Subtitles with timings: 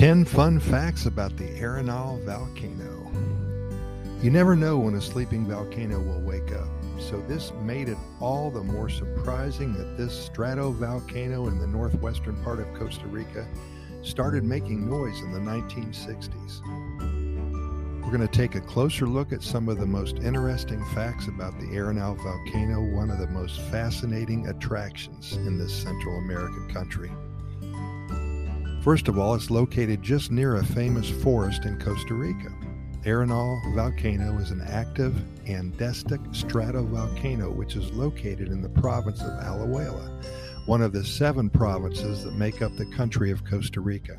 [0.00, 3.12] 10 fun facts about the Arenal volcano.
[4.22, 8.50] You never know when a sleeping volcano will wake up, so this made it all
[8.50, 13.46] the more surprising that this stratovolcano in the northwestern part of Costa Rica
[14.00, 16.62] started making noise in the 1960s.
[18.02, 21.60] We're going to take a closer look at some of the most interesting facts about
[21.60, 27.10] the Arenal volcano, one of the most fascinating attractions in this Central American country.
[28.82, 32.50] First of all, it's located just near a famous forest in Costa Rica.
[33.04, 35.12] Arenal volcano is an active
[35.44, 40.24] andesitic stratovolcano which is located in the province of Alajuela,
[40.64, 44.18] one of the seven provinces that make up the country of Costa Rica.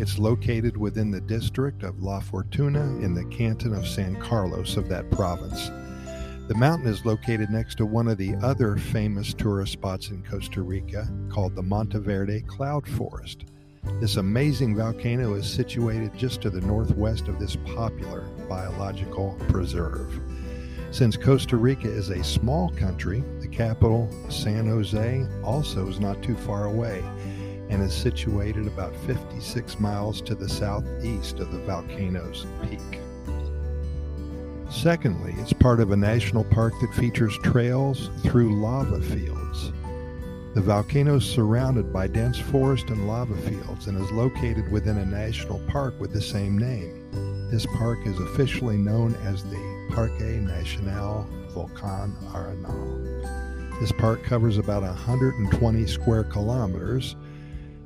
[0.00, 4.88] It's located within the district of La Fortuna in the canton of San Carlos of
[4.88, 5.68] that province.
[6.48, 10.60] The mountain is located next to one of the other famous tourist spots in Costa
[10.60, 13.44] Rica called the Monteverde Cloud Forest.
[14.02, 20.18] This amazing volcano is situated just to the northwest of this popular biological preserve.
[20.90, 26.34] Since Costa Rica is a small country, the capital, San Jose, also is not too
[26.34, 27.04] far away
[27.70, 33.00] and is situated about 56 miles to the southeast of the volcano's peak.
[34.68, 39.72] Secondly, it's part of a national park that features trails through lava fields.
[40.54, 45.06] The volcano is surrounded by dense forest and lava fields and is located within a
[45.06, 47.48] national park with the same name.
[47.50, 53.80] This park is officially known as the Parque Nacional Volcán Arenal.
[53.80, 57.16] This park covers about 120 square kilometers,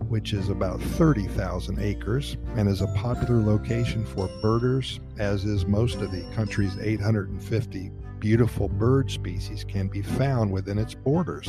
[0.08, 5.98] which is about 30,000 acres, and is a popular location for birders, as is most
[5.98, 11.48] of the country's 850 beautiful bird species can be found within its borders,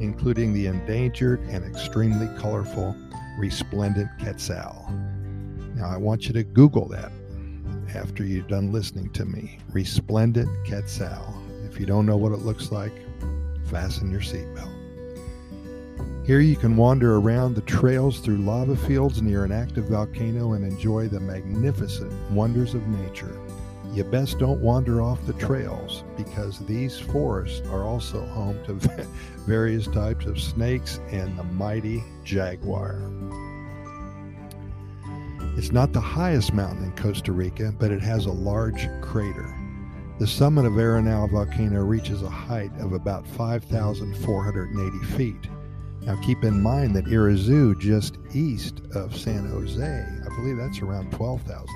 [0.00, 2.96] including the endangered and extremely colorful
[3.38, 4.88] resplendent quetzal.
[5.74, 7.12] Now, I want you to Google that
[7.94, 9.58] after you're done listening to me.
[9.72, 11.34] Resplendent quetzal.
[11.64, 12.92] If you don't know what it looks like,
[13.66, 14.70] fasten your seatbelt.
[16.26, 20.64] Here you can wander around the trails through lava fields near an active volcano and
[20.64, 23.40] enjoy the magnificent wonders of nature
[23.92, 28.74] you best don't wander off the trails because these forests are also home to
[29.46, 33.02] various types of snakes and the mighty jaguar.
[35.58, 39.54] It's not the highest mountain in Costa Rica, but it has a large crater.
[40.18, 45.50] The summit of Arenal volcano reaches a height of about 5,480 feet.
[46.00, 51.12] Now keep in mind that Irazu, just east of San Jose, I believe that's around
[51.12, 51.66] 12,000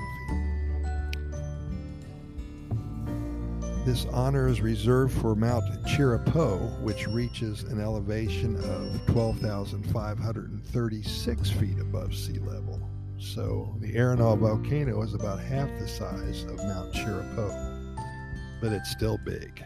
[3.87, 12.13] This honor is reserved for Mount Chirripó, which reaches an elevation of 12,536 feet above
[12.13, 12.81] sea level.
[13.17, 17.95] So the Arenal volcano is about half the size of Mount Chirripó,
[18.59, 19.63] but it's still big.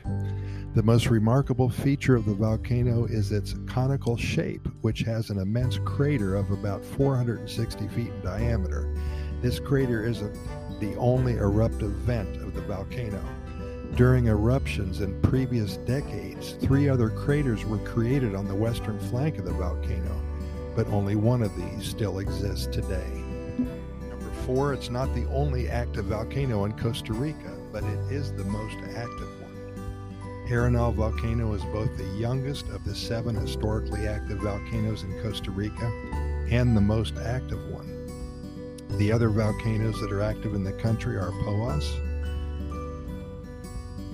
[0.76, 5.80] The most remarkable feature of the volcano is its conical shape, which has an immense
[5.84, 8.88] crater of about 460 feet in diameter.
[9.42, 10.38] This crater isn't
[10.80, 13.20] the only eruptive vent of the volcano.
[13.96, 19.44] During eruptions in previous decades, three other craters were created on the western flank of
[19.44, 20.16] the volcano,
[20.78, 23.22] but only one of these still exists today.
[23.57, 28.46] Number four, it's not the only active volcano in Costa Rica, but it is the
[28.46, 30.46] most active one.
[30.47, 35.91] Arenal volcano is both the youngest of the seven historically active volcanoes in Costa Rica
[36.50, 37.90] and the most active one.
[38.97, 41.85] The other volcanoes that are active in the country are Poas,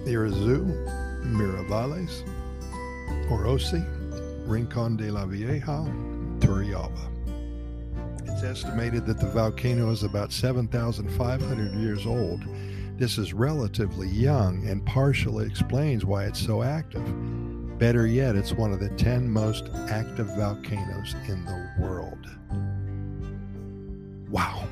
[0.08, 0.66] Irazu,
[1.26, 2.24] Miravales,
[3.30, 3.86] Orosi,
[4.48, 5.86] Rincon de la Vieja,
[6.40, 7.10] Turrialba.
[8.24, 12.44] It's estimated that the volcano is about 7,500 years old.
[12.98, 17.04] This is relatively young and partially explains why it's so active.
[17.78, 22.26] Better yet, it's one of the 10 most active volcanoes in the world.
[24.30, 24.68] Wow.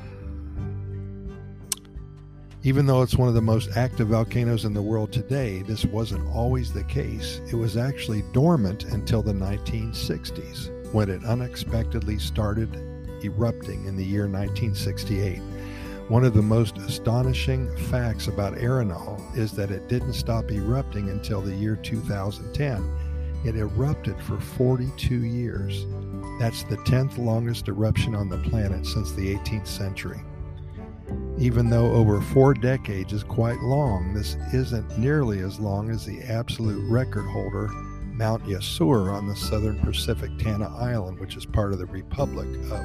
[2.66, 6.28] Even though it's one of the most active volcanoes in the world today, this wasn't
[6.34, 7.40] always the case.
[7.48, 12.74] It was actually dormant until the 1960s, when it unexpectedly started
[13.22, 15.38] erupting in the year 1968.
[16.08, 21.40] One of the most astonishing facts about Arenal is that it didn't stop erupting until
[21.40, 22.84] the year 2010.
[23.44, 25.86] It erupted for 42 years.
[26.40, 30.20] That's the 10th longest eruption on the planet since the 18th century.
[31.38, 36.22] Even though over four decades is quite long, this isn't nearly as long as the
[36.22, 37.68] absolute record holder,
[38.12, 42.80] Mount Yasur on the southern Pacific Tanna Island, which is part of the Republic of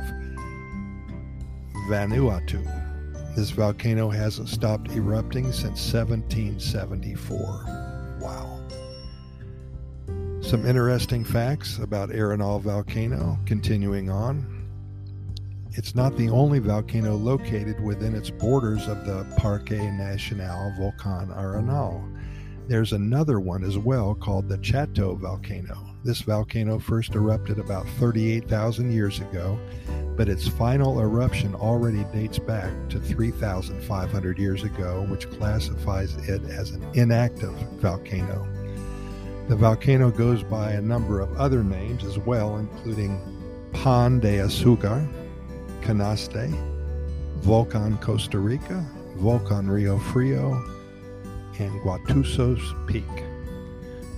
[1.87, 2.61] Vanuatu.
[3.35, 8.17] This volcano hasn't stopped erupting since 1774.
[8.19, 8.59] Wow.
[10.41, 14.60] Some interesting facts about Arenal volcano, continuing on.
[15.73, 22.03] It's not the only volcano located within its borders of the Parque Nacional Volcan Arenal.
[22.67, 25.77] There's another one as well called the Chato volcano.
[26.03, 29.57] This volcano first erupted about 38,000 years ago,
[30.17, 36.71] but its final eruption already dates back to 3,500 years ago, which classifies it as
[36.71, 38.45] an inactive volcano.
[39.47, 43.21] The volcano goes by a number of other names as well, including
[43.71, 45.07] Pan de Azucar,
[45.81, 46.49] Canaste,
[47.39, 48.85] Volcan Costa Rica,
[49.15, 50.53] Volcan Rio Frio,
[51.59, 53.03] and Guatusos Peak.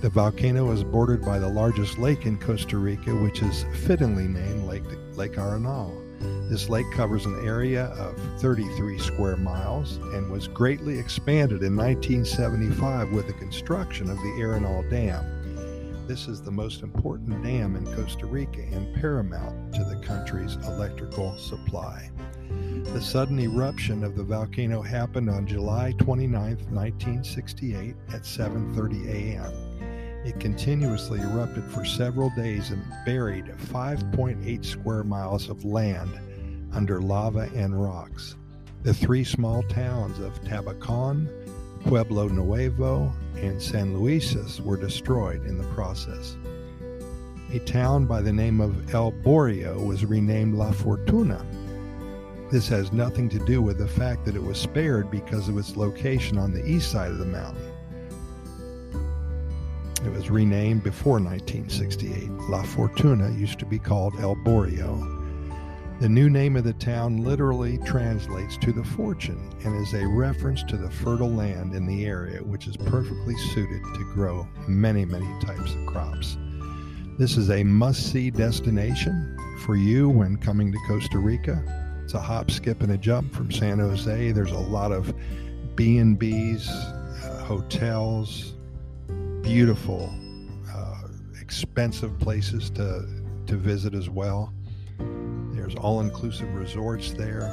[0.02, 4.64] The volcano is bordered by the largest lake in Costa Rica, which is fittingly named
[4.64, 4.84] Lake,
[5.16, 6.00] lake Arenal.
[6.50, 13.12] This lake covers an area of 33 square miles and was greatly expanded in 1975
[13.12, 15.24] with the construction of the Arenal Dam.
[16.06, 21.36] This is the most important dam in Costa Rica and paramount to the country's electrical
[21.38, 22.10] supply.
[22.92, 29.52] The sudden eruption of the volcano happened on July 29, 1968 at 7:30 a.m.
[30.26, 36.10] It continuously erupted for several days and buried 5.8 square miles of land
[36.74, 38.36] under lava and rocks.
[38.82, 41.30] The three small towns of Tabacon,
[41.84, 46.36] Pueblo Nuevo, and San Luises were destroyed in the process.
[47.52, 51.44] A town by the name of El Borio was renamed La Fortuna.
[52.50, 55.76] This has nothing to do with the fact that it was spared because of its
[55.76, 57.70] location on the east side of the mountain.
[60.04, 62.30] It was renamed before 1968.
[62.48, 65.13] La Fortuna used to be called El Borio.
[66.04, 70.62] The new name of the town literally translates to the fortune and is a reference
[70.64, 75.26] to the fertile land in the area, which is perfectly suited to grow many, many
[75.40, 76.36] types of crops.
[77.16, 81.64] This is a must see destination for you when coming to Costa Rica.
[82.04, 84.30] It's a hop, skip, and a jump from San Jose.
[84.32, 85.14] There's a lot of
[85.74, 88.52] B&Bs, uh, hotels,
[89.40, 90.14] beautiful,
[90.70, 91.08] uh,
[91.40, 93.08] expensive places to
[93.46, 94.52] to visit as well.
[95.64, 97.44] There's all-inclusive resorts there.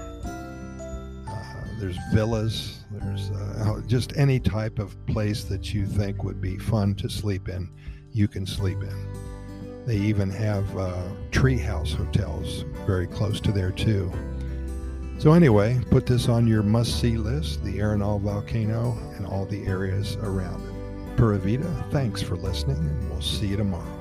[1.25, 2.83] Uh, there's villas.
[2.91, 7.47] There's uh, just any type of place that you think would be fun to sleep
[7.47, 7.69] in.
[8.11, 9.85] You can sleep in.
[9.85, 14.11] They even have uh, treehouse hotels very close to there too.
[15.17, 20.17] So anyway, put this on your must-see list: the Arenal volcano and all the areas
[20.17, 21.15] around it.
[21.15, 24.00] Pura Vida, thanks for listening, and we'll see you tomorrow.